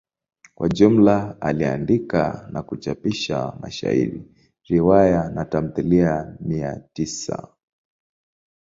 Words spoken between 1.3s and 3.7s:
aliandika na kuchapisha